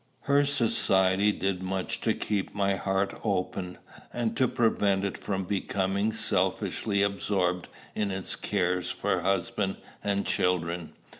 Her 0.21 0.45
society 0.45 1.31
did 1.31 1.61
much 1.61 2.01
to 2.01 2.15
keep 2.15 2.55
my 2.55 2.73
heart 2.75 3.21
open, 3.23 3.77
and 4.11 4.35
to 4.35 4.47
prevent 4.47 5.05
it 5.05 5.15
from 5.15 5.43
becoming 5.43 6.11
selfishly 6.11 7.03
absorbed 7.03 7.67
in 7.93 8.09
its 8.09 8.35
cares 8.35 8.89
for 8.89 9.21
husband 9.21 9.77
and 10.03 10.25
children. 10.25 10.93